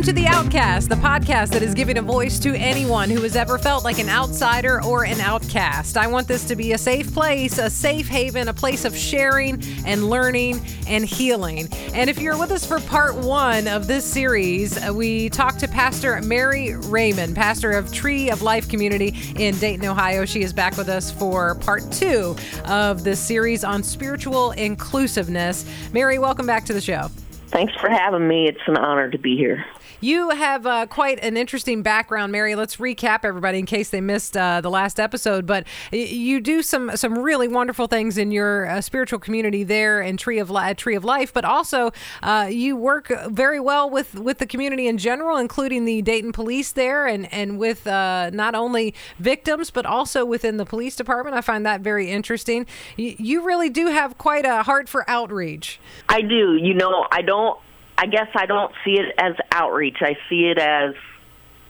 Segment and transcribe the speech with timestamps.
[0.00, 3.36] Welcome to The Outcast, the podcast that is giving a voice to anyone who has
[3.36, 5.98] ever felt like an outsider or an outcast.
[5.98, 9.62] I want this to be a safe place, a safe haven, a place of sharing
[9.84, 11.68] and learning and healing.
[11.92, 15.68] And if you're with us for part one of this series, uh, we talked to
[15.68, 20.24] Pastor Mary Reaman, pastor of Tree of Life Community in Dayton, Ohio.
[20.24, 25.66] She is back with us for part two of this series on spiritual inclusiveness.
[25.92, 27.10] Mary, welcome back to the show.
[27.48, 28.46] Thanks for having me.
[28.48, 29.62] It's an honor to be here.
[30.00, 32.54] You have uh, quite an interesting background, Mary.
[32.54, 35.44] Let's recap everybody in case they missed uh, the last episode.
[35.44, 40.16] But you do some some really wonderful things in your uh, spiritual community there in
[40.16, 41.90] Tree of Li- Tree of Life, but also
[42.22, 46.72] uh, you work very well with with the community in general, including the Dayton Police
[46.72, 51.36] there, and and with uh, not only victims but also within the police department.
[51.36, 52.66] I find that very interesting.
[52.96, 55.78] You really do have quite a heart for outreach.
[56.08, 56.56] I do.
[56.56, 57.58] You know, I don't
[58.00, 59.98] I guess I don't see it as outreach.
[60.00, 60.94] I see it as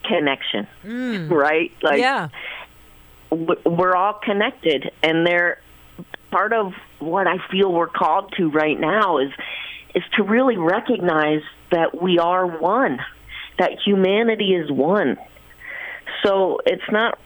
[0.05, 1.29] connection, mm.
[1.29, 1.73] right?
[1.83, 2.29] Like, yeah,
[3.31, 5.61] we're all connected, and they're
[6.31, 9.33] part of what I feel we're called to right now is
[9.93, 13.01] is to really recognize that we are one,
[13.59, 15.19] that humanity is one.
[16.23, 17.19] So it's not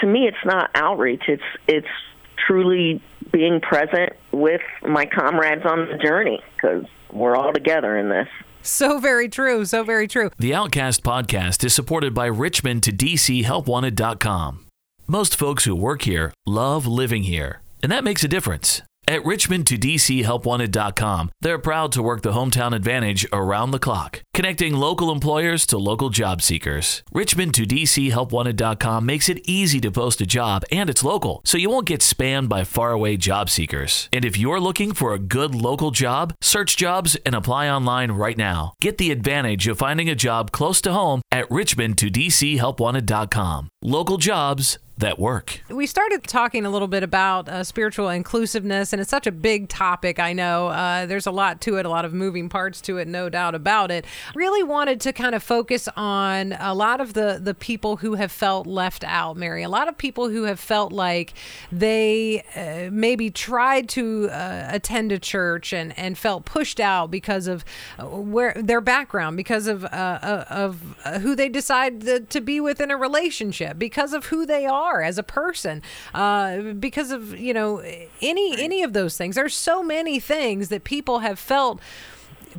[0.00, 1.24] to me it's not outreach.
[1.26, 1.88] It's it's
[2.36, 3.00] truly
[3.32, 8.28] being present with my comrades on the journey because we're all together in this.
[8.64, 9.64] So very true.
[9.64, 10.30] So very true.
[10.38, 14.66] The Outcast podcast is supported by Richmond to DC HelpWanted.com.
[15.06, 18.80] Most folks who work here love living here, and that makes a difference.
[19.06, 24.22] At Richmond to DC HelpWanted.com, they're proud to work the hometown advantage around the clock,
[24.34, 27.04] connecting local employers to local job seekers.
[27.12, 31.56] Richmond to DC HelpWanted.com makes it easy to post a job and it's local, so
[31.56, 34.08] you won't get spammed by faraway job seekers.
[34.12, 38.36] And if you're looking for a good local job, search jobs and apply online right
[38.36, 38.74] now.
[38.80, 43.68] Get the advantage of finding a job close to home at Richmond to DC HelpWanted.com.
[43.82, 45.60] Local jobs that work.
[45.68, 49.68] We started talking a little bit about uh, spiritual inclusiveness, and it's such a big
[49.68, 50.18] topic.
[50.20, 53.08] I know uh, there's a lot to it, a lot of moving parts to it,
[53.08, 54.04] no doubt about it.
[54.34, 58.30] Really wanted to kind of focus on a lot of the the people who have
[58.30, 59.62] felt left out, Mary.
[59.62, 61.34] A lot of people who have felt like
[61.72, 67.46] they uh, maybe tried to uh, attend a church and and felt pushed out because
[67.46, 67.64] of
[67.98, 70.80] uh, where their background, because of uh, of
[71.20, 75.02] who they decide to be with in a relationship, because of who they are are
[75.02, 77.82] as a person uh, because of you know
[78.20, 79.34] any any of those things.
[79.34, 81.80] There's so many things that people have felt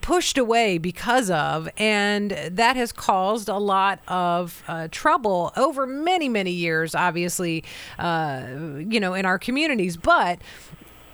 [0.02, 6.30] pushed away because of, and that has caused a lot of uh, trouble over many,
[6.30, 7.64] many years, obviously,
[8.00, 8.46] uh,
[8.78, 9.98] you know, in our communities.
[9.98, 10.40] But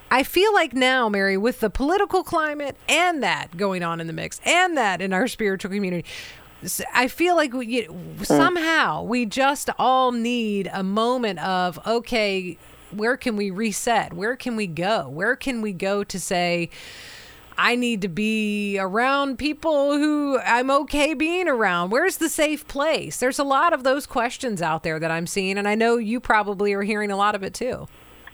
[0.09, 4.13] I feel like now, Mary, with the political climate and that going on in the
[4.13, 6.07] mix and that in our spiritual community,
[6.93, 8.25] I feel like we, mm.
[8.25, 12.57] somehow we just all need a moment of okay,
[12.91, 14.13] where can we reset?
[14.13, 15.07] Where can we go?
[15.07, 16.69] Where can we go to say?
[17.63, 21.91] I need to be around people who I'm okay being around.
[21.91, 23.19] Where's the safe place?
[23.19, 26.19] There's a lot of those questions out there that I'm seeing, and I know you
[26.19, 27.87] probably are hearing a lot of it too.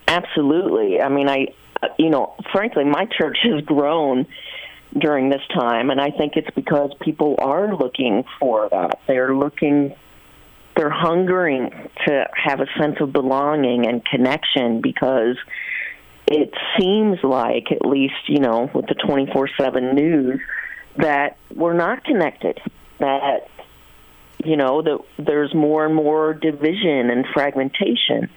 [0.07, 1.01] Absolutely.
[1.01, 1.47] I mean, I,
[1.83, 4.27] uh, you know, frankly, my church has grown
[4.97, 9.01] during this time, and I think it's because people are looking for that.
[9.07, 9.93] They're looking,
[10.77, 15.35] they're hungering to have a sense of belonging and connection because
[16.27, 20.41] it seems like, at least, you know, with the 24 7 news,
[20.97, 22.59] that we're not connected.
[22.99, 23.49] That,
[24.43, 28.29] you know, that there's more and more division and fragmentation.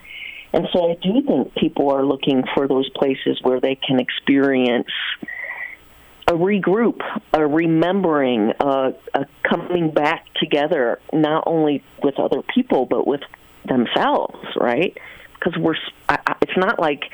[0.52, 4.90] And so I do think people are looking for those places where they can experience
[6.26, 7.00] a regroup,
[7.32, 13.22] a remembering, a, a coming back together, not only with other people but with
[13.64, 14.96] themselves, right?
[15.34, 15.76] Because we're,
[16.42, 17.04] it's not like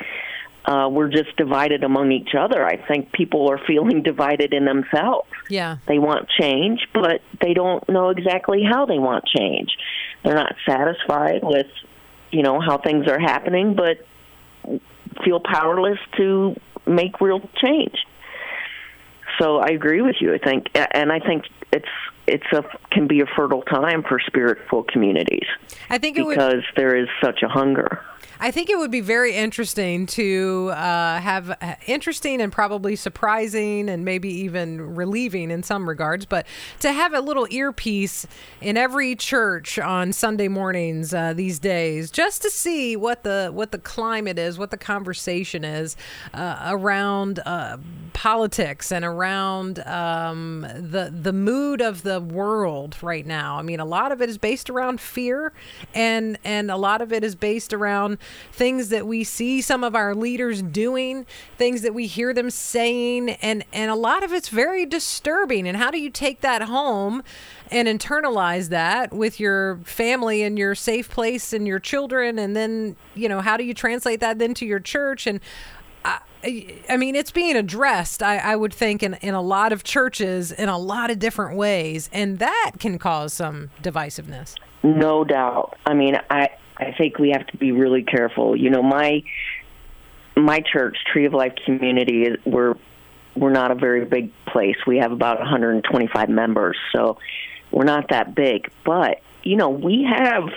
[0.67, 2.65] uh, we're just divided among each other.
[2.65, 5.29] I think people are feeling divided in themselves.
[5.49, 9.75] Yeah, they want change, but they don't know exactly how they want change.
[10.23, 11.67] They're not satisfied with,
[12.31, 14.05] you know, how things are happening, but
[15.23, 16.55] feel powerless to
[16.85, 17.97] make real change
[19.39, 20.33] so I agree with you.
[20.33, 21.87] I think, and I think it's
[22.27, 25.47] it's a can be a fertile time for spiritual communities.
[25.89, 28.01] I think because would, there is such a hunger.
[28.39, 33.89] I think it would be very interesting to uh, have uh, interesting and probably surprising
[33.89, 36.45] and maybe even relieving in some regards, but
[36.81, 38.27] to have a little earpiece
[38.61, 43.71] in every church on Sunday mornings uh, these days, just to see what the what
[43.71, 45.95] the climate is, what the conversation is
[46.33, 47.77] uh, around uh,
[48.13, 53.57] politics and around um, the the mood of the world right now.
[53.57, 55.53] I mean, a lot of it is based around fear,
[55.93, 58.17] and and a lot of it is based around
[58.51, 61.25] things that we see some of our leaders doing,
[61.57, 65.67] things that we hear them saying, and and a lot of it's very disturbing.
[65.67, 67.23] And how do you take that home?
[67.69, 72.95] and internalize that with your family and your safe place and your children and then
[73.13, 75.39] you know how do you translate that then to your church and
[76.05, 76.19] I,
[76.89, 80.51] I mean, it's being addressed, I, I would think, in, in a lot of churches
[80.51, 84.55] in a lot of different ways, and that can cause some divisiveness.
[84.83, 85.77] No doubt.
[85.85, 88.55] I mean, I I think we have to be really careful.
[88.55, 89.23] You know, my
[90.35, 92.75] my church, Tree of Life Community, we're
[93.35, 94.77] we're not a very big place.
[94.85, 97.17] We have about 125 members, so
[97.71, 98.71] we're not that big.
[98.83, 100.49] But you know, we have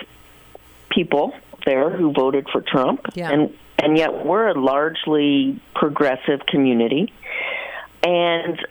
[0.91, 1.35] people
[1.65, 3.31] there who voted for Trump, yeah.
[3.31, 7.13] and and yet we're a largely progressive community.
[8.03, 8.65] And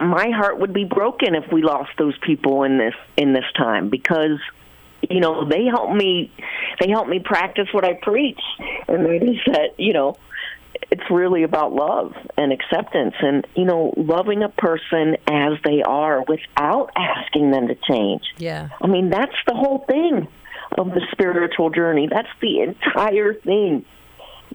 [0.00, 3.90] my heart would be broken if we lost those people in this in this time
[3.90, 4.38] because
[5.08, 6.32] you know they help me
[6.80, 8.40] they help me practice what I preach,
[8.88, 10.16] and that is that you know
[10.90, 16.22] it's really about love and acceptance and you know loving a person as they are
[16.22, 18.22] without asking them to change.
[18.38, 18.70] Yeah.
[18.80, 20.26] I mean that's the whole thing
[20.76, 22.08] of the spiritual journey.
[22.08, 23.84] That's the entire thing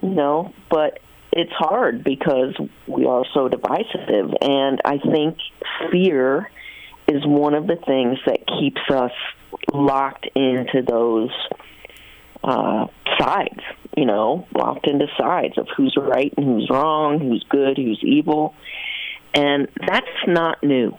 [0.02, 1.00] you know but
[1.32, 2.56] it's hard because
[2.88, 5.38] we are so divisive and i think
[5.92, 6.50] fear
[7.08, 9.12] is one of the things that keeps us
[9.74, 11.32] locked into those
[12.44, 12.88] uh,
[13.18, 13.60] sides,
[13.98, 18.56] you know, locked into sides of who's right and who's wrong, who's good, who's evil.
[19.34, 20.98] And that's not new,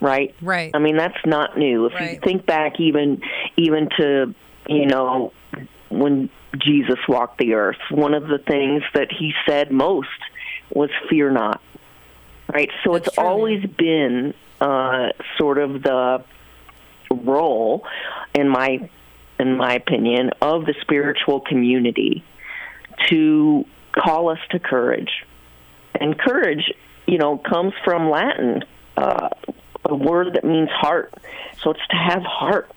[0.00, 0.34] right?
[0.40, 0.70] Right.
[0.74, 1.86] I mean, that's not new.
[1.86, 2.14] If right.
[2.14, 3.22] you think back even
[3.56, 4.34] even to,
[4.68, 5.32] you know,
[5.98, 10.08] when Jesus walked the earth, one of the things that he said most
[10.70, 11.60] was fear not.
[12.52, 12.70] Right?
[12.84, 13.24] So that's it's true.
[13.24, 15.08] always been uh,
[15.38, 16.24] sort of the
[17.10, 17.86] role
[18.34, 18.88] in my
[19.38, 22.24] in my opinion, of the spiritual community
[23.08, 25.24] to call us to courage.
[25.94, 26.72] And courage,
[27.06, 28.64] you know, comes from Latin,
[28.96, 29.30] uh,
[29.84, 31.12] a word that means heart.
[31.62, 32.70] So it's to have heart.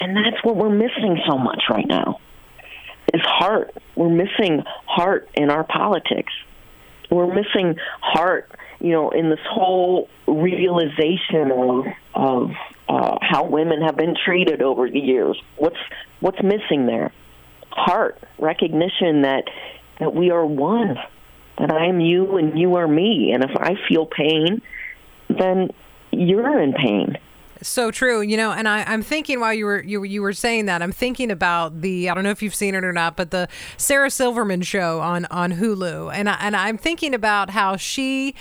[0.00, 2.20] And that's what we're missing so much right now.
[3.14, 3.74] Is heart.
[3.94, 6.32] We're missing heart in our politics.
[7.10, 8.50] We're missing heart,
[8.80, 12.50] you know, in this whole realization of of
[12.88, 15.40] uh, how women have been treated over the years.
[15.56, 15.78] What's
[16.20, 17.12] what's missing there?
[17.70, 19.44] Heart, recognition that
[19.98, 20.98] that we are one,
[21.58, 24.62] that I am you and you are me, and if I feel pain,
[25.28, 25.70] then
[26.10, 27.18] you're in pain.
[27.62, 30.66] So true, you know, and I, I'm thinking while you were you you were saying
[30.66, 33.30] that, I'm thinking about the I don't know if you've seen it or not, but
[33.30, 38.34] the Sarah Silverman show on on Hulu, and I, and I'm thinking about how she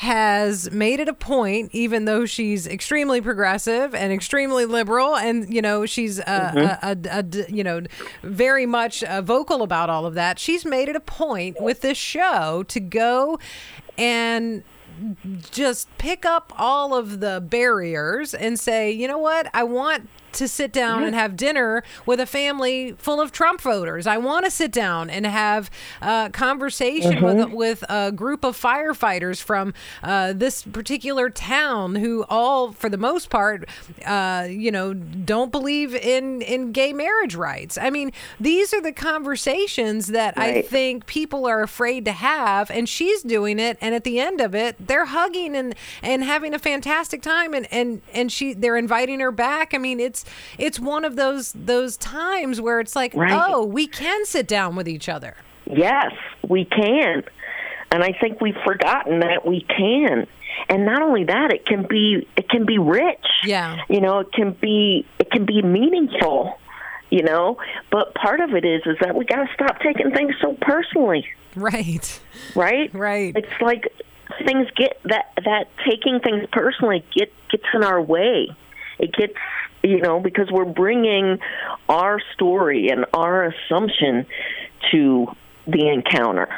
[0.00, 5.60] has made it a point, even though she's extremely progressive and extremely liberal, and you
[5.60, 6.58] know she's uh, mm-hmm.
[6.58, 7.82] a, a, a, you know
[8.22, 10.38] very much uh, vocal about all of that.
[10.38, 13.38] She's made it a point with this show to go
[13.98, 14.62] and
[15.50, 20.48] just pick up all of the barriers and say, you know what, I want to
[20.48, 24.06] sit down and have dinner with a family full of Trump voters.
[24.06, 27.52] I want to sit down and have a conversation mm-hmm.
[27.52, 32.98] with with a group of firefighters from uh, this particular town who all, for the
[32.98, 33.68] most part,
[34.04, 37.78] uh, you know, don't believe in in gay marriage rights.
[37.78, 40.58] I mean, these are the conversations that right.
[40.58, 43.78] I think people are afraid to have, and she's doing it.
[43.80, 47.66] And at the end of it, they're hugging and and having a fantastic time, and
[47.72, 49.74] and and she they're inviting her back.
[49.74, 53.32] I mean, it's it's it's one of those those times where it's like, right.
[53.32, 55.36] oh, we can sit down with each other.
[55.66, 56.12] Yes,
[56.48, 57.24] we can.
[57.92, 60.26] And I think we've forgotten that we can.
[60.68, 63.26] And not only that, it can be it can be rich.
[63.44, 63.78] Yeah.
[63.88, 66.56] You know, it can be it can be meaningful
[67.10, 67.58] you know
[67.90, 71.26] but part of it is is that we got to stop taking things so personally
[71.56, 72.20] right
[72.54, 73.92] right right it's like
[74.46, 78.48] things get that that taking things personally get gets in our way
[79.00, 79.34] it gets
[79.82, 81.38] you know, because we're bringing
[81.88, 84.26] our story and our assumption
[84.90, 85.34] to
[85.66, 86.48] the encounter.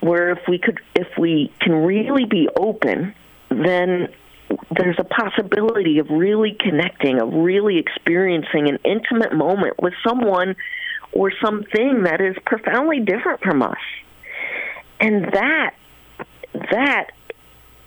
[0.00, 3.14] Where if we could, if we can really be open,
[3.48, 4.08] then
[4.70, 10.56] there's a possibility of really connecting, of really experiencing an intimate moment with someone
[11.12, 13.78] or something that is profoundly different from us.
[15.00, 15.74] And that,
[16.70, 17.10] that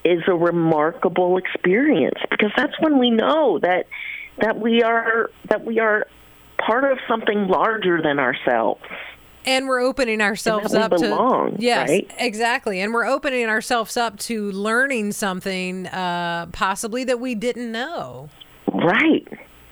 [0.03, 3.87] is a remarkable experience because that's when we know that
[4.37, 6.07] that we are that we are
[6.57, 8.81] part of something larger than ourselves.
[9.45, 12.11] and we're opening ourselves up belong, to yes right?
[12.19, 12.79] exactly.
[12.79, 18.29] And we're opening ourselves up to learning something uh, possibly that we didn't know.
[18.71, 19.27] Right.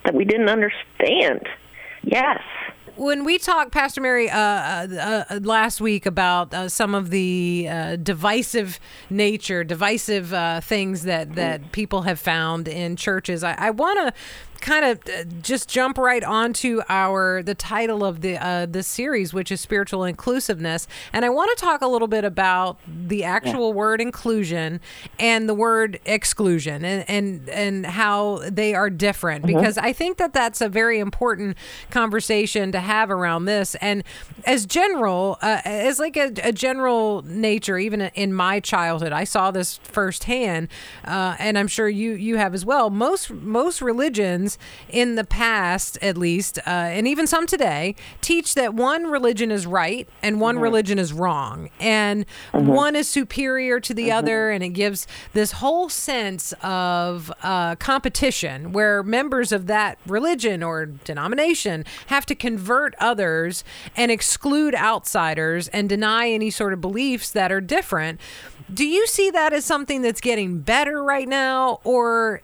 [0.06, 1.48] That we didn't understand.
[2.04, 2.42] Yes.
[2.96, 7.68] When we talked, Pastor Mary, uh, uh, uh, last week about uh, some of the
[7.70, 8.78] uh, divisive
[9.10, 14.14] nature, divisive uh, things that, that people have found in churches, I, I want to
[14.60, 19.34] kind of uh, just jump right onto our the title of the uh, the series,
[19.34, 23.70] which is spiritual inclusiveness, and I want to talk a little bit about the actual
[23.70, 23.76] yeah.
[23.76, 24.80] word inclusion
[25.20, 29.58] and the word exclusion, and and and how they are different, mm-hmm.
[29.58, 31.58] because I think that that's a very important
[31.90, 33.76] conversation to have around this.
[33.76, 34.04] And
[34.46, 39.52] as general, uh, as like a, a, general nature, even in my childhood, I saw
[39.52, 40.68] this firsthand,
[41.06, 42.90] uh, and I'm sure you you have as well.
[42.90, 44.58] Most most religions religions
[44.90, 49.66] in the past, at least, uh, and even some today, teach that one religion is
[49.66, 50.64] right and one mm-hmm.
[50.64, 52.68] religion is wrong, and mm-hmm.
[52.68, 54.18] one is superior to the mm-hmm.
[54.18, 60.64] other, and it gives this whole sense of uh, competition where members of that religion
[60.64, 63.64] or denomination have to convert others
[63.96, 68.20] and exclude outsiders and deny any sort of beliefs that are different.
[68.72, 72.42] Do you see that as something that's getting better right now, or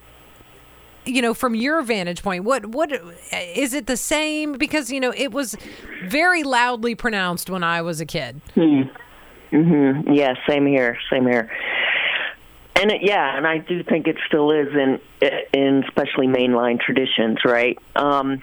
[1.06, 2.92] you know from your vantage point what what
[3.32, 4.54] is it the same?
[4.54, 5.56] Because you know it was
[6.06, 8.42] very loudly pronounced when i was a kid.
[8.54, 8.82] Hmm.
[9.52, 11.50] Mhm yeah same here same here.
[12.76, 15.00] And it, yeah and i do think it still is in
[15.54, 17.78] in especially mainline traditions right?
[17.96, 18.42] Um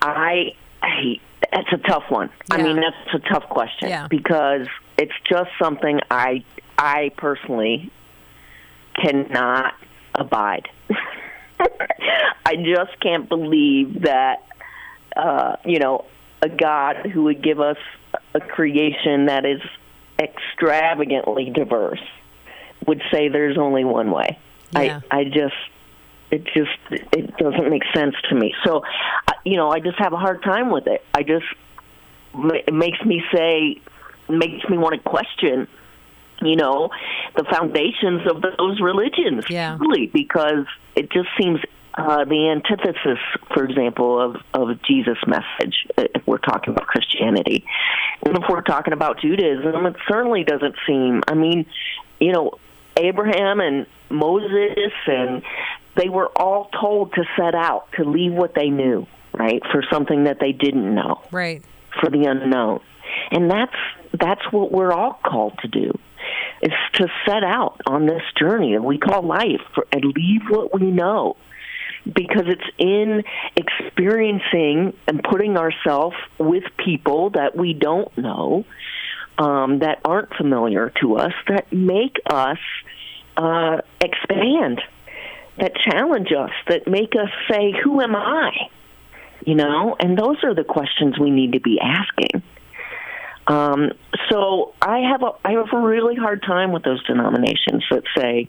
[0.00, 1.20] i I
[1.52, 2.30] that's a tough one.
[2.50, 2.56] Yeah.
[2.56, 4.06] i mean that's a tough question yeah.
[4.08, 6.44] because it's just something i
[6.78, 7.90] i personally
[8.94, 9.74] cannot
[10.14, 10.68] abide
[12.52, 14.46] I just can't believe that,
[15.16, 16.04] uh, you know,
[16.42, 17.78] a God who would give us
[18.34, 19.62] a creation that is
[20.18, 22.02] extravagantly diverse
[22.86, 24.38] would say there's only one way.
[24.72, 25.00] Yeah.
[25.10, 25.54] I I just
[26.30, 28.54] it just it doesn't make sense to me.
[28.64, 28.82] So,
[29.44, 31.02] you know, I just have a hard time with it.
[31.14, 31.46] I just
[32.34, 33.80] it makes me say
[34.28, 35.68] makes me want to question
[36.42, 36.90] you know,
[37.36, 39.44] the foundations of those religions.
[39.48, 39.78] Yeah.
[39.78, 40.66] Really, because
[40.96, 41.60] it just seems
[41.94, 43.18] uh, the antithesis,
[43.52, 47.64] for example, of, of Jesus' message, uh, if we're talking about Christianity.
[48.24, 51.66] And if we're talking about Judaism, it certainly doesn't seem, I mean,
[52.18, 52.58] you know,
[52.96, 55.42] Abraham and Moses, and
[55.96, 60.24] they were all told to set out, to leave what they knew, right, for something
[60.24, 61.22] that they didn't know.
[61.30, 61.62] Right.
[62.00, 62.80] For the unknown.
[63.30, 63.76] And that's
[64.18, 65.98] that's what we're all called to do
[66.62, 70.72] is to set out on this journey that we call life for, and leave what
[70.78, 71.36] we know
[72.04, 73.22] because it's in
[73.56, 78.64] experiencing and putting ourselves with people that we don't know
[79.38, 82.58] um, that aren't familiar to us that make us
[83.36, 84.80] uh, expand
[85.58, 88.50] that challenge us that make us say who am i?
[89.44, 89.96] You know?
[89.98, 92.42] And those are the questions we need to be asking.
[93.46, 93.92] Um,
[94.30, 98.48] so I have a I have a really hard time with those denominations that say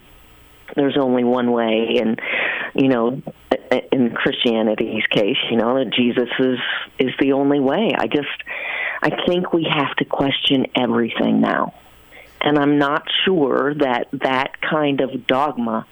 [0.76, 2.22] there's only one way, and
[2.76, 3.22] you know,
[3.92, 6.60] in Christianity's case, you know, that Jesus is
[7.00, 7.92] is the only way.
[7.98, 8.28] I just
[9.02, 11.74] I think we have to question everything now,
[12.42, 15.86] and I'm not sure that that kind of dogma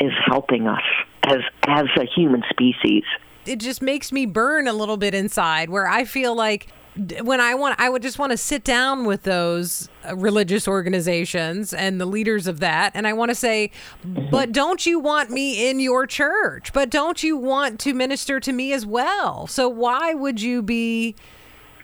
[0.00, 0.82] is helping us
[1.22, 3.04] as as a human species.
[3.44, 7.54] It just makes me burn a little bit inside, where I feel like when I
[7.54, 12.06] want, I would just want to sit down with those uh, religious organizations and the
[12.06, 13.70] leaders of that, and I want to say,
[14.30, 16.72] but don't you want me in your church?
[16.72, 19.46] But don't you want to minister to me as well?
[19.46, 21.14] So why would you be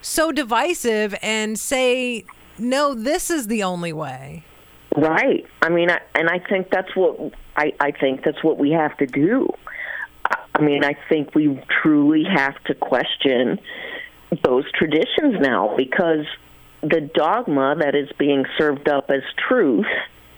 [0.01, 2.25] so divisive and say
[2.59, 2.95] no?
[2.95, 4.45] This is the only way.
[4.97, 5.47] Right.
[5.61, 8.97] I mean, I, and I think that's what I, I think that's what we have
[8.99, 9.49] to do.
[10.55, 13.59] I mean, I think we truly have to question
[14.43, 16.27] those traditions now because
[16.81, 19.87] the dogma that is being served up as truth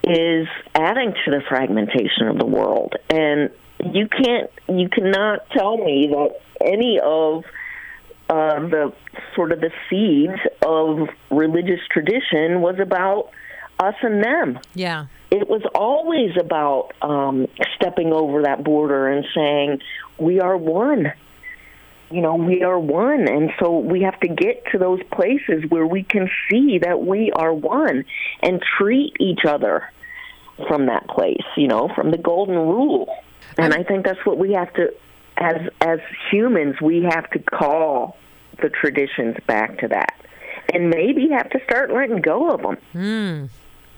[0.02, 3.50] is adding to the fragmentation of the world and
[3.92, 7.44] you can't you cannot tell me that any of
[8.28, 8.92] uh, the
[9.34, 13.30] sort of the seeds of religious tradition was about
[13.78, 14.58] us and them.
[14.74, 15.06] Yeah.
[15.30, 19.80] It was always about um, stepping over that border and saying,
[20.16, 21.12] we are one
[22.10, 23.26] you know, we are one.
[23.28, 27.32] And so we have to get to those places where we can see that we
[27.32, 28.04] are one
[28.42, 29.90] and treat each other
[30.68, 33.12] from that place, you know, from the golden rule.
[33.58, 34.94] And I think that's what we have to
[35.36, 35.98] as as
[36.30, 38.16] humans we have to call
[38.62, 40.14] the traditions back to that.
[40.72, 43.44] and maybe have to start letting go of them Hmm.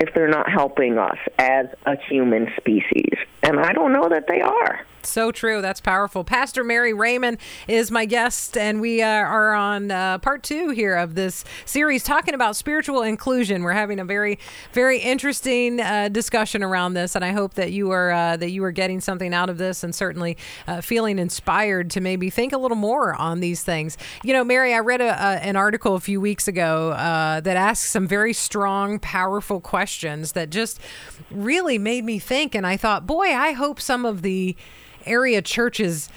[0.00, 3.14] if they're not helping us as a human species.
[3.42, 4.80] And I don't know that they are.
[5.06, 5.62] So true.
[5.62, 6.24] That's powerful.
[6.24, 10.96] Pastor Mary Reaman is my guest, and we uh, are on uh, part two here
[10.96, 13.62] of this series talking about spiritual inclusion.
[13.62, 14.38] We're having a very,
[14.72, 18.64] very interesting uh, discussion around this, and I hope that you are uh, that you
[18.64, 20.36] are getting something out of this, and certainly
[20.66, 23.96] uh, feeling inspired to maybe think a little more on these things.
[24.24, 27.90] You know, Mary, I read a, a, an article a few weeks ago that asked
[27.90, 30.80] some very strong, powerful questions that just
[31.30, 34.56] really made me think, and I thought, boy, I hope some of the
[35.06, 36.08] area churches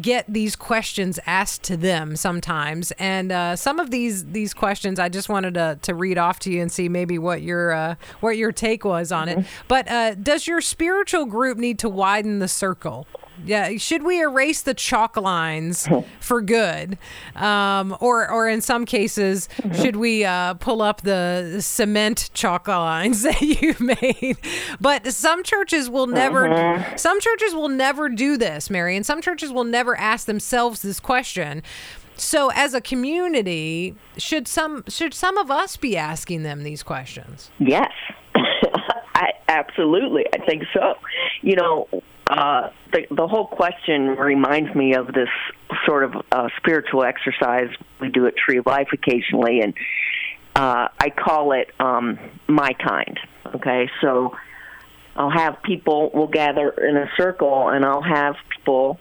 [0.00, 2.92] get these questions asked to them sometimes.
[2.92, 6.52] And uh, some of these these questions i just wanted to, to read off to
[6.52, 9.44] you and see maybe what your uh, what your take was on it.
[9.68, 13.06] But uh, does your spiritual group need to widen the circle
[13.44, 15.88] yeah should we erase the chalk lines
[16.20, 16.98] for good?
[17.36, 23.22] Um, or or in some cases should we uh, pull up the cement chalk lines
[23.24, 24.36] that you've made?
[24.80, 29.52] But some churches will never some churches will never do this mary and some churches
[29.52, 31.62] will never ask themselves this question.
[32.20, 37.50] So as a community should some should some of us be asking them these questions?
[37.58, 37.90] Yes,
[39.14, 40.26] I, absolutely.
[40.34, 40.94] I think so.
[41.40, 41.88] You know,
[42.30, 45.28] uh, the the whole question reminds me of this
[45.84, 47.70] sort of uh, spiritual exercise
[48.00, 49.74] we do at Tree of Life occasionally, and
[50.54, 53.18] uh, I call it um, my kind.
[53.54, 54.36] Okay, so
[55.16, 59.00] I'll have people will gather in a circle, and I'll have people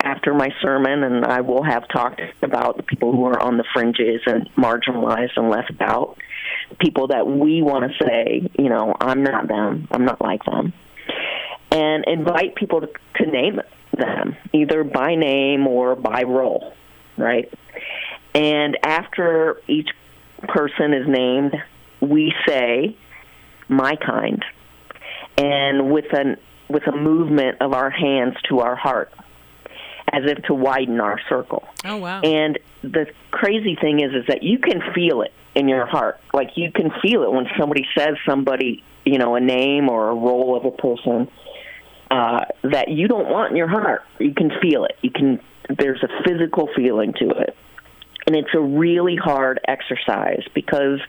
[0.00, 3.64] after my sermon, and I will have talked about the people who are on the
[3.72, 6.18] fringes and marginalized and left out,
[6.78, 10.74] people that we want to say, you know, I'm not them, I'm not like them,
[11.76, 13.60] and invite people to, to name
[13.92, 16.74] them, either by name or by role,
[17.16, 17.52] right?
[18.34, 19.90] And after each
[20.48, 21.54] person is named,
[22.00, 22.96] we say,
[23.68, 24.42] my kind,
[25.36, 29.12] and with an with a movement of our hands to our heart
[30.12, 31.66] as if to widen our circle.
[31.84, 35.86] oh wow And the crazy thing is, is that you can feel it in your
[35.86, 36.20] heart.
[36.32, 40.14] Like you can feel it when somebody says somebody, you know, a name or a
[40.14, 41.28] role of a person
[42.10, 44.04] uh, that you don't want in your heart.
[44.18, 44.98] You can feel it.
[45.02, 45.40] You can.
[45.68, 47.56] There's a physical feeling to it,
[48.26, 51.00] and it's a really hard exercise because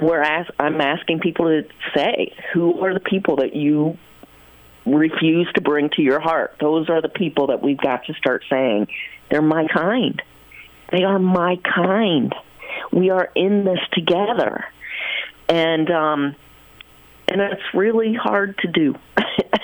[0.00, 3.98] we're ask, I'm asking people to say who are the people that you
[4.86, 6.56] refuse to bring to your heart.
[6.60, 8.88] Those are the people that we've got to start saying,
[9.28, 10.22] they're my kind.
[10.90, 12.34] They are my kind.
[12.90, 14.64] We are in this together.
[15.48, 16.36] And um
[17.28, 18.94] and it's really hard to do.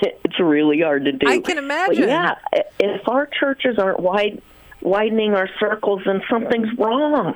[0.03, 1.27] it's really hard to do.
[1.27, 2.09] I can But imagine.
[2.09, 2.35] yeah,
[2.79, 4.41] if our churches aren't wide
[4.83, 7.35] widening our circles then something's wrong.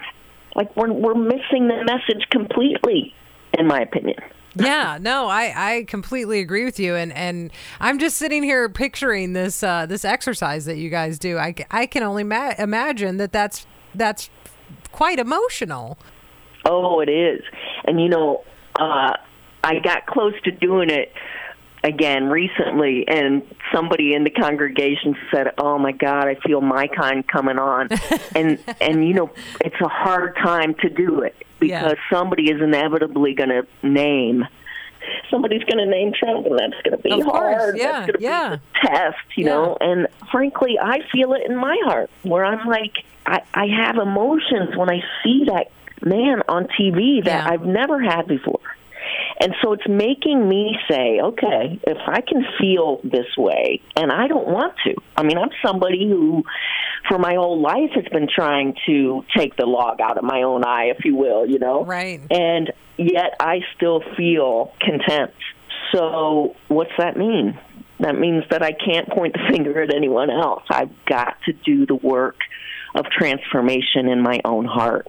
[0.55, 3.15] Like we're we're missing the message completely
[3.59, 4.19] in my opinion.
[4.57, 9.33] yeah no i i completely agree with you and and i'm just sitting here picturing
[9.33, 13.31] this uh this exercise that you guys do i, I can only ma- imagine that
[13.31, 14.29] that's that's
[14.91, 15.99] quite emotional
[16.67, 17.43] Oh, it is.
[17.87, 18.43] And you know,
[18.79, 19.13] uh
[19.63, 21.13] I got close to doing it
[21.83, 23.43] again recently and
[23.73, 27.89] somebody in the congregation said, "Oh my god, I feel my kind coming on."
[28.35, 33.35] and and you know, it's a hard time to do it because somebody is inevitably
[33.35, 34.47] going to name
[35.31, 37.77] somebody's going to name Trump, and that's going to be course, hard.
[37.79, 38.57] yeah, that's going to yeah.
[38.57, 39.51] be the test, you Yeah.
[39.53, 39.77] know.
[39.81, 42.93] And frankly, I feel it in my heart where I'm like,
[43.27, 45.71] I, I have emotions when I see that
[46.05, 47.49] man on TV that Yeah.
[47.51, 48.61] I've never had before.
[49.41, 54.29] And so it's making me say, okay, if I can feel this way, and I
[54.29, 54.95] don't want to.
[55.17, 56.45] I mean, I'm somebody who,
[57.09, 60.63] for my whole life, has been trying to take the log out of my own
[60.65, 61.87] eye, if you will, you know?
[61.87, 62.21] Right.
[62.31, 65.37] And yet I still feel contempt.
[65.93, 67.59] So what's that mean?
[68.01, 70.65] That means that I can't point the finger at anyone else.
[70.69, 72.37] I've got to do the work
[72.95, 75.07] of transformation in my own heart.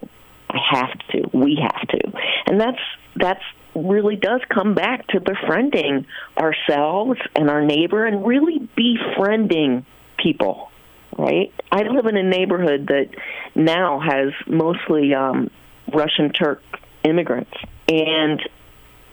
[0.48, 1.30] I have to.
[1.32, 2.12] We have to.
[2.46, 2.80] And that's
[3.16, 3.42] that's
[3.74, 6.06] really does come back to befriending
[6.38, 9.86] ourselves and our neighbor and really befriending
[10.18, 10.70] people
[11.18, 11.52] right?
[11.70, 13.10] I live in a neighborhood that
[13.54, 15.50] now has mostly um,
[15.92, 16.62] Russian Turk
[17.04, 17.52] immigrants,
[17.88, 18.40] and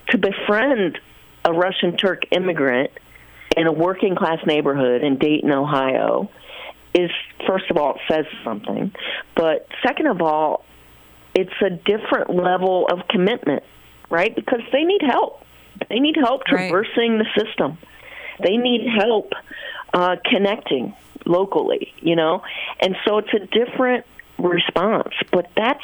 [0.10, 1.00] to befriend
[1.44, 2.92] a Russian Turk immigrant
[3.56, 6.30] in a working class neighborhood in Dayton, Ohio,
[6.94, 7.12] is
[7.48, 8.92] first of all it says something,
[9.36, 10.66] but second of all,
[11.36, 13.64] it's a different level of commitment,
[14.10, 14.36] right?
[14.36, 15.44] Because they need help.
[15.90, 16.70] They need help Right.
[16.70, 17.78] traversing the system.
[18.42, 19.34] They need help
[19.94, 20.94] uh, connecting
[21.26, 22.44] locally, you know?
[22.80, 24.06] And so it's a different
[24.38, 25.84] response, but that's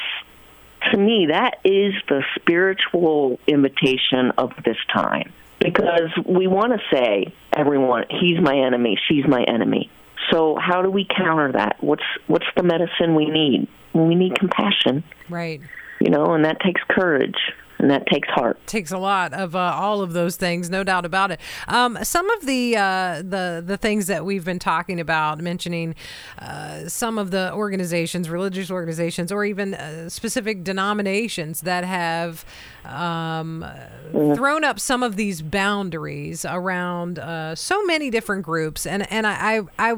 [0.92, 5.32] to me, that is the spiritual invitation of this time.
[5.58, 9.90] Because we want to say, everyone, he's my enemy, she's my enemy.
[10.30, 11.76] So how do we counter that?
[11.80, 13.68] What's what's the medicine we need?
[13.94, 15.02] We need compassion.
[15.28, 15.60] Right.
[16.00, 17.38] You know, and that takes courage
[17.78, 18.64] and that takes heart.
[18.66, 21.40] Takes a lot of uh, all of those things, no doubt about it.
[21.68, 25.94] Um, some of the uh, the the things that we've been talking about, mentioning
[26.38, 32.44] uh, some of the organizations, religious organizations, or even uh, specific denominations that have
[32.84, 33.64] um,
[34.12, 34.34] mm-hmm.
[34.34, 39.58] thrown up some of these boundaries around uh, so many different groups, and and I,
[39.78, 39.96] I, I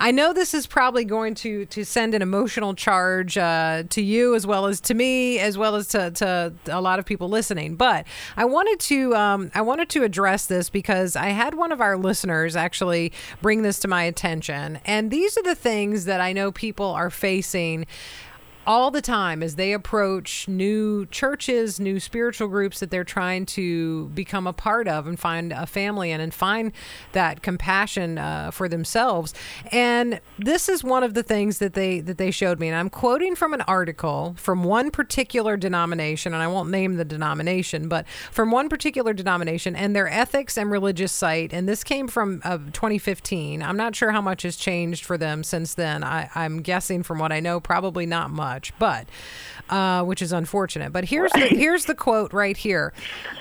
[0.00, 4.34] I know this is probably going to to send an emotional charge uh, to you
[4.34, 7.76] as well as to me as well as to, to a lot of people listening.
[7.76, 8.06] But
[8.36, 11.96] I wanted to um, I wanted to address this because I had one of our
[11.96, 16.52] listeners actually bring this to my attention, and these are the things that I know
[16.52, 17.86] people are facing
[18.68, 24.08] all the time as they approach new churches, new spiritual groups that they're trying to
[24.08, 26.70] become a part of and find a family in and find
[27.12, 29.32] that compassion uh, for themselves.
[29.72, 32.68] And this is one of the things that they that they showed me.
[32.68, 37.06] And I'm quoting from an article from one particular denomination, and I won't name the
[37.06, 41.54] denomination, but from one particular denomination and their ethics and religious site.
[41.54, 43.62] And this came from uh, 2015.
[43.62, 46.04] I'm not sure how much has changed for them since then.
[46.04, 49.06] I, I'm guessing from what I know, probably not much much, but
[49.70, 50.92] uh, which is unfortunate.
[50.92, 52.92] But here's the, here's the quote right here: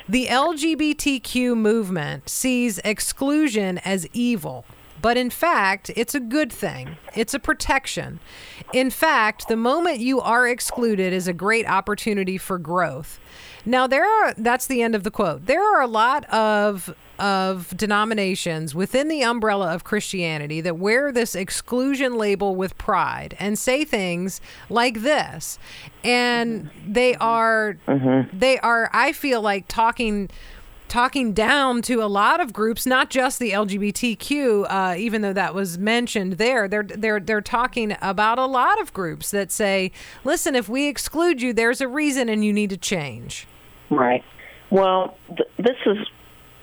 [0.08, 4.66] the LGBTQ movement sees exclusion as evil.
[5.00, 6.98] But in fact, it's a good thing.
[7.16, 8.20] It's a protection.
[8.74, 13.20] In fact, the moment you are excluded is a great opportunity for growth.
[13.64, 15.46] Now there are that's the end of the quote.
[15.46, 21.36] There are a lot of of denominations within the umbrella of Christianity that wear this
[21.36, 25.60] exclusion label with pride and say things like this.
[26.04, 28.38] And they are mm-hmm.
[28.38, 30.30] they are I feel like talking
[30.88, 35.54] talking down to a lot of groups, not just the LGBTQ, uh, even though that
[35.54, 36.68] was mentioned there.
[36.68, 39.92] They're they're they're talking about a lot of groups that say,
[40.24, 43.48] "Listen, if we exclude you, there's a reason, and you need to change."
[43.90, 44.24] Right.
[44.70, 45.98] Well, th- this is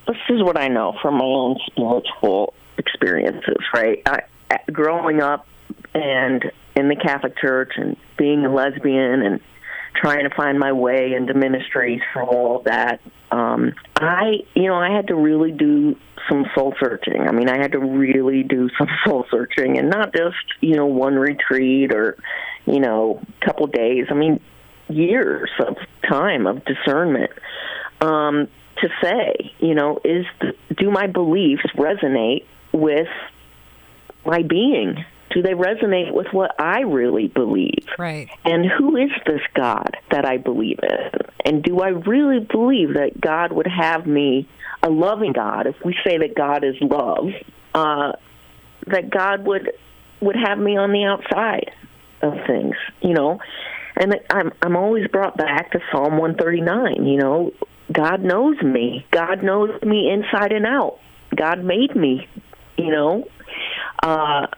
[0.07, 3.57] this is what I know from my own spiritual experiences.
[3.73, 4.03] Right.
[4.07, 4.21] I,
[4.73, 5.47] growing up
[5.95, 6.45] and
[6.77, 9.41] in the Catholic Church and being a lesbian and
[9.95, 13.01] trying to find my way into ministries from all of that.
[13.31, 15.97] Um, I, you know, I had to really do
[16.29, 17.29] some soul searching.
[17.29, 20.87] I mean, I had to really do some soul searching, and not just you know
[20.87, 22.17] one retreat or
[22.67, 24.07] you know a couple days.
[24.11, 24.41] I mean,
[24.89, 25.77] years of
[26.09, 27.31] time of discernment
[28.01, 33.09] um, to say, you know, is the, do my beliefs resonate with
[34.25, 35.05] my being?
[35.31, 37.87] Do they resonate with what I really believe?
[37.99, 38.29] Right.
[38.45, 41.11] And who is this God that I believe in?
[41.45, 44.49] And do I really believe that God would have me
[44.83, 45.67] a loving God?
[45.67, 47.31] If we say that God is love,
[47.75, 48.13] uh,
[48.87, 49.73] that God would
[50.21, 51.73] would have me on the outside
[52.23, 53.41] of things, you know.
[53.97, 57.07] And I'm I'm always brought back to Psalm 139.
[57.07, 57.53] You know,
[57.93, 59.07] God knows me.
[59.11, 60.99] God knows me inside and out.
[61.35, 62.29] God made me.
[62.77, 63.29] You know,
[64.03, 64.49] uh,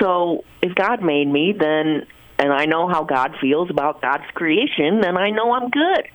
[0.00, 2.06] so if God made me, then
[2.38, 6.08] and I know how God feels about God's creation, then I know I'm good.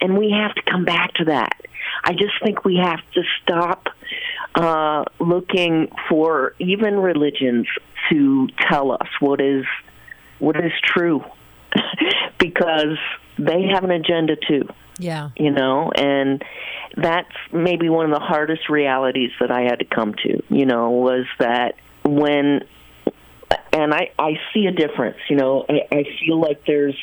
[0.00, 1.60] And we have to come back to that.
[2.04, 3.88] I just think we have to stop
[4.54, 7.66] uh, looking for even religions
[8.08, 9.64] to tell us what is
[10.38, 11.24] what is true
[12.38, 12.98] because
[13.38, 14.68] they have an agenda too.
[14.98, 15.30] Yeah.
[15.36, 16.44] You know, and
[16.96, 20.90] that's maybe one of the hardest realities that I had to come to, you know,
[20.90, 22.64] was that when
[23.72, 26.96] and I I see a difference, you know, I, I feel like there's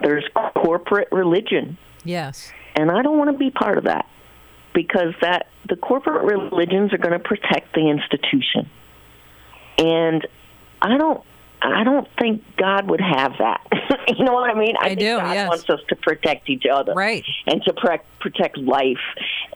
[0.00, 1.76] there's corporate religion.
[2.04, 2.52] Yes.
[2.76, 4.06] And I don't want to be part of that
[4.72, 8.70] because that the corporate religions are going to protect the institution.
[9.78, 10.26] And
[10.80, 11.24] I don't
[11.62, 13.66] I don't think God would have that.
[14.08, 14.76] you know what I mean?
[14.78, 15.16] I, I think do.
[15.16, 15.48] God yes.
[15.48, 17.24] wants us to protect each other, right?
[17.46, 18.96] And to pre- protect life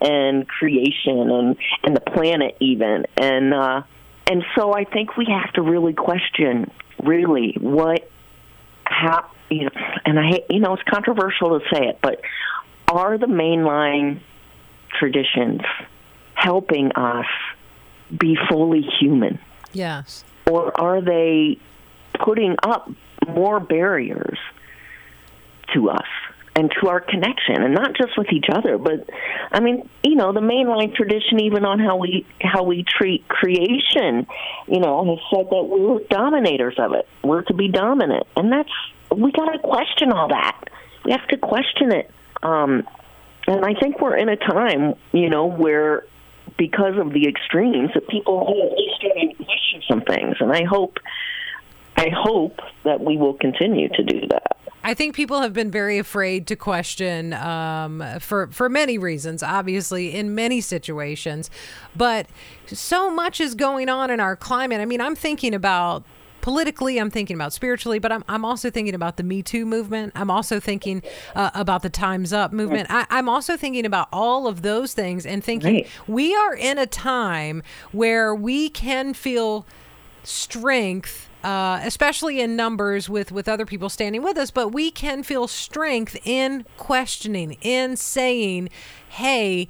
[0.01, 3.07] and creation and and the planet even.
[3.17, 3.83] And uh,
[4.27, 6.71] and so I think we have to really question,
[7.03, 8.11] really, what,
[8.85, 9.71] how, you know,
[10.05, 12.23] and I hate, you know, it's controversial to say it, but
[12.89, 14.21] are the mainline
[14.99, 15.61] traditions
[16.35, 17.27] helping us
[18.17, 19.39] be fully human?
[19.73, 20.25] Yes.
[20.47, 21.59] Or are they
[22.25, 22.91] putting up
[23.29, 24.39] more barriers
[25.73, 26.07] to us
[26.57, 29.09] and to our connection and not just with each other but
[29.51, 34.27] i mean you know the mainline tradition even on how we how we treat creation
[34.69, 38.71] you know has said that we're dominators of it we're to be dominant and that's
[39.11, 40.69] we got to question all that
[41.05, 42.11] we have to question it.
[42.43, 42.87] Um,
[43.47, 46.07] and I think we're in a time, you know, where
[46.57, 50.37] because of the extremes, that people are least starting to question some things.
[50.41, 50.99] And I hope,
[51.97, 54.59] I hope that we will continue to do that.
[54.87, 60.15] I think people have been very afraid to question um, for for many reasons, obviously
[60.15, 61.51] in many situations,
[61.97, 62.27] but
[62.67, 64.81] so much is going on in our climate.
[64.81, 66.05] I mean, I'm thinking about
[66.45, 70.13] politically, I'm thinking about spiritually, but I'm, I'm also thinking about the Me Too movement.
[70.15, 71.03] I'm also thinking
[71.35, 72.89] uh, about the Time's Up movement.
[72.91, 75.89] I, am also thinking about all of those things and thinking right.
[76.07, 79.65] we are in a time where we can feel
[80.23, 81.31] strength.
[81.45, 85.47] Uh, especially in numbers with with other people standing with us, but we can feel
[85.47, 88.71] strength in questioning, in saying,
[89.11, 89.69] "Hey,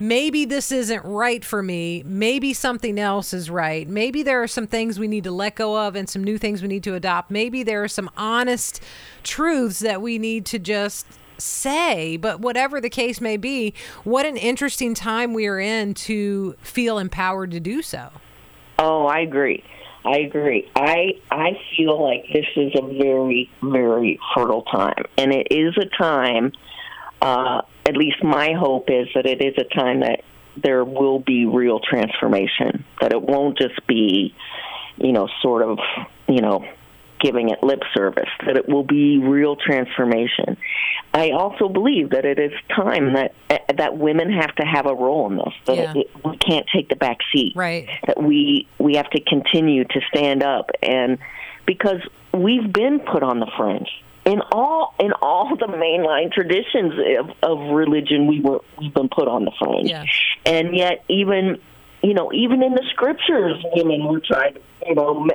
[0.00, 2.02] maybe this isn't right for me.
[2.06, 3.86] Maybe something else is right.
[3.86, 6.62] Maybe there are some things we need to let go of and some new things
[6.62, 7.30] we need to adopt.
[7.30, 8.80] Maybe there are some honest
[9.22, 12.16] truths that we need to just say.
[12.16, 16.98] But whatever the case may be, what an interesting time we are in to feel
[16.98, 18.08] empowered to do so.
[18.78, 19.62] Oh, I agree.
[20.04, 20.70] I agree.
[20.76, 25.86] I I feel like this is a very very fertile time, and it is a
[25.86, 26.52] time
[27.24, 30.22] uh, at least my hope is that it is a time that
[30.56, 34.34] there will be real transformation, that it won't just be,
[34.98, 35.78] you know, sort of,
[36.28, 36.66] you know,
[37.24, 40.58] giving it lip service, that it will be real transformation.
[41.14, 44.94] I also believe that it is time that eh, that women have to have a
[44.94, 45.54] role in this.
[45.64, 45.92] That yeah.
[45.96, 47.54] it, we can't take the back seat.
[47.56, 47.88] Right.
[48.06, 51.18] That we we have to continue to stand up and
[51.66, 52.00] because
[52.32, 53.88] we've been put on the fringe
[54.26, 59.28] in all in all the mainline traditions of, of religion we were we've been put
[59.28, 60.04] on the fringe yeah.
[60.44, 61.58] and yet even
[62.02, 64.56] you know even in the scriptures women were trying
[64.86, 65.28] you know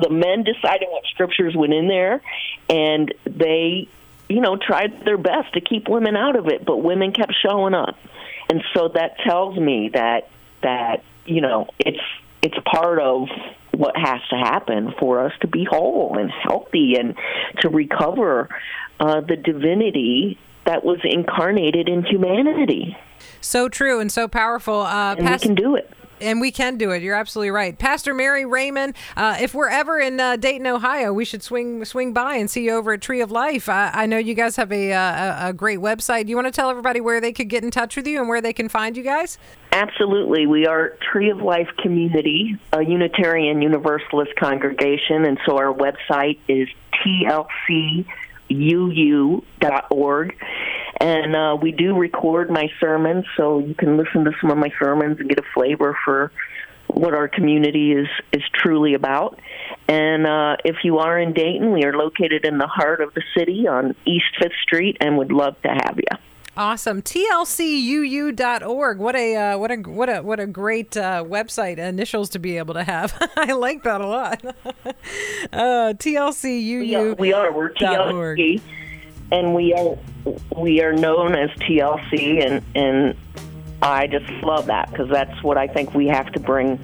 [0.00, 2.20] the men decided what scriptures went in there
[2.68, 3.88] and they
[4.28, 7.74] you know tried their best to keep women out of it but women kept showing
[7.74, 7.96] up
[8.48, 10.28] and so that tells me that
[10.62, 12.00] that you know it's
[12.42, 13.28] it's part of
[13.72, 17.16] what has to happen for us to be whole and healthy and
[17.60, 18.48] to recover
[18.98, 22.96] uh, the divinity that was incarnated in humanity.
[23.40, 24.82] So true and so powerful.
[24.82, 25.90] Uh, and we can do it.
[26.20, 27.02] And we can do it.
[27.02, 28.94] You're absolutely right, Pastor Mary Reaman.
[29.16, 32.64] Uh, if we're ever in uh, Dayton, Ohio, we should swing swing by and see
[32.64, 33.68] you over at Tree of Life.
[33.68, 36.24] I, I know you guys have a, a, a great website.
[36.24, 38.28] Do you want to tell everybody where they could get in touch with you and
[38.28, 39.38] where they can find you guys?
[39.72, 40.46] Absolutely.
[40.46, 46.68] We are Tree of Life Community, a Unitarian Universalist congregation, and so our website is
[48.50, 50.36] tlcuu.org.
[51.00, 54.70] And uh, we do record my sermons, so you can listen to some of my
[54.78, 56.32] sermons and get a flavor for
[56.88, 59.38] what our community is is truly about.
[59.86, 63.22] And uh, if you are in Dayton, we are located in the heart of the
[63.36, 66.18] city on East Fifth Street, and would love to have you.
[66.58, 67.02] Awesome.
[67.02, 68.98] TLCUU.org.
[68.98, 72.58] What a uh, what a what a what a great uh, website initials to be
[72.58, 73.16] able to have.
[73.36, 74.44] I like that a lot.
[75.52, 76.80] uh, TLCUU.
[76.80, 77.14] We are.
[77.14, 77.52] We are.
[77.52, 78.60] We're TLC,
[79.30, 79.96] and we are
[80.56, 83.16] we are known as TLC, and and
[83.80, 86.80] I just love that because that's what I think we have to bring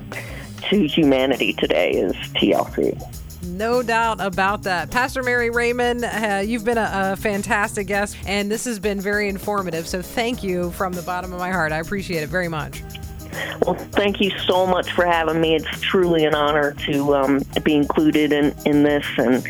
[0.70, 3.23] to humanity today is TLC.
[3.46, 4.90] No doubt about that.
[4.90, 9.28] Pastor Mary Reaman, uh, you've been a, a, fantastic guest, and this has been very
[9.28, 9.86] informative.
[9.86, 11.72] So thank you from the bottom of my heart.
[11.72, 12.82] I appreciate it very much.
[13.66, 15.56] Well, thank you so much for having me.
[15.56, 19.46] It's truly an honor to um, be included in, in this, and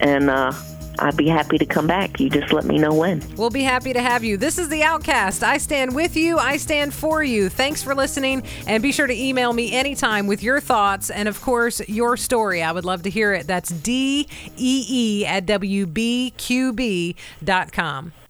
[0.00, 0.52] and uh,
[0.98, 2.20] I'd be happy to come back.
[2.20, 3.22] You just let me know when.
[3.36, 4.36] We'll be happy to have you.
[4.36, 5.42] This is The Outcast.
[5.42, 7.48] I stand with you, I stand for you.
[7.48, 11.40] Thanks for listening, and be sure to email me anytime with your thoughts and, of
[11.40, 12.62] course, your story.
[12.62, 13.46] I would love to hear it.
[13.46, 16.32] That's D E E at WBQB.com.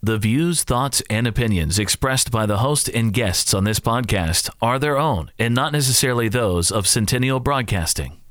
[0.01, 4.77] The views, thoughts, and opinions expressed by the host and guests on this podcast are
[4.77, 8.22] their own and not necessarily those of Centennial Broadcasting.